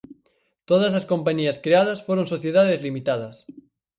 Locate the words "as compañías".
0.99-1.61